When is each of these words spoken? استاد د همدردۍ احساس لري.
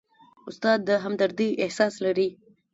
استاد 0.49 0.79
د 0.87 0.89
همدردۍ 1.03 1.49
احساس 1.63 1.93
لري. 2.05 2.29